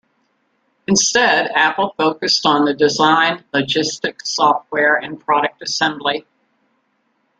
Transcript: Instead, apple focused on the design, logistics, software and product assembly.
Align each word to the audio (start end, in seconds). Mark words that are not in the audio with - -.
Instead, 0.87 1.51
apple 1.53 1.93
focused 1.95 2.43
on 2.47 2.65
the 2.65 2.73
design, 2.73 3.43
logistics, 3.53 4.31
software 4.33 4.95
and 4.95 5.23
product 5.23 5.61
assembly. 5.61 6.25